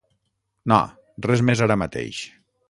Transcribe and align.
No, 0.73 0.79
res 1.27 1.45
més 1.51 1.63
ara 1.67 1.79
mateix. 1.83 2.25